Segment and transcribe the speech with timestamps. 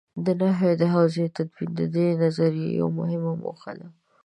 [0.25, 3.87] د نحوې د حوزې تدوین د دې نظریې یوه مهمه موخه ده.